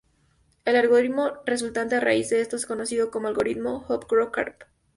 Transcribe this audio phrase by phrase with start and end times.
[0.65, 4.63] El algoritmo resultante a raíz de esto es conocido como algoritmo Hopcroft–Karp.